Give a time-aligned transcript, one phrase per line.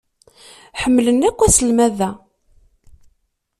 [0.81, 2.09] Ḥemmlen akk aselmad-a.